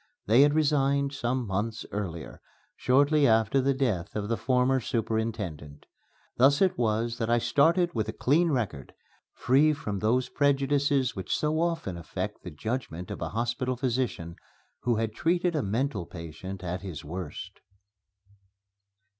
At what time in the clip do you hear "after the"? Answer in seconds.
3.27-3.75